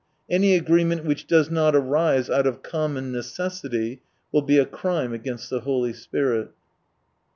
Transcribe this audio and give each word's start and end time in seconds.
Any 0.31 0.55
agreement 0.55 1.05
which 1.05 1.27
does 1.27 1.51
not 1.51 1.75
arise 1.75 2.27
out 2.27 2.47
of 2.47 2.63
common 2.63 3.11
necessity 3.11 4.01
will 4.31 4.41
be 4.41 4.57
a 4.57 4.65
crime 4.65 5.13
against 5.13 5.51
the 5.51 5.59
Holy 5.59 5.93
Spirit. 5.93 6.49